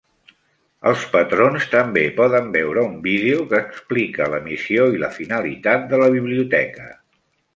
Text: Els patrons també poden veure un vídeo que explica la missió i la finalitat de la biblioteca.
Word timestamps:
Els 0.91 1.01
patrons 1.15 1.67
també 1.73 2.05
poden 2.19 2.47
veure 2.55 2.85
un 2.93 2.95
vídeo 3.03 3.45
que 3.53 3.59
explica 3.65 4.29
la 4.35 4.41
missió 4.47 4.89
i 4.97 5.03
la 5.05 5.13
finalitat 5.21 5.89
de 5.95 6.03
la 6.05 6.11
biblioteca. 6.19 6.89